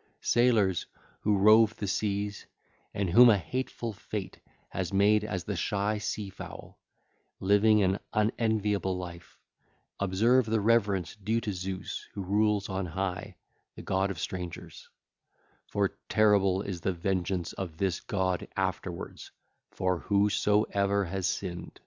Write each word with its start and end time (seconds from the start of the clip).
VIII. 0.00 0.06
(4 0.06 0.06
lines) 0.06 0.16
(ll. 0.16 0.16
1 0.16 0.24
4) 0.24 0.24
Sailors, 0.56 0.86
who 1.20 1.36
rove 1.38 1.76
the 1.76 1.86
seas 1.86 2.46
and 2.94 3.10
whom 3.10 3.28
a 3.28 3.36
hateful 3.36 3.92
fate 3.92 4.40
has 4.70 4.94
made 4.94 5.24
as 5.24 5.44
the 5.44 5.56
shy 5.56 5.98
sea 5.98 6.30
fowl, 6.30 6.78
living 7.38 7.82
an 7.82 7.98
unenviable 8.14 8.96
life, 8.96 9.38
observe 9.98 10.46
the 10.46 10.58
reverence 10.62 11.14
due 11.16 11.38
to 11.42 11.52
Zeus 11.52 12.08
who 12.14 12.22
rules 12.22 12.70
on 12.70 12.86
high, 12.86 13.36
the 13.74 13.82
god 13.82 14.10
of 14.10 14.18
strangers; 14.18 14.88
for 15.66 15.98
terrible 16.08 16.62
is 16.62 16.80
the 16.80 16.94
vengeance 16.94 17.52
of 17.52 17.76
this 17.76 18.00
god 18.00 18.48
afterwards 18.56 19.32
for 19.70 19.98
whosoever 19.98 21.04
has 21.04 21.26
sinned. 21.26 21.78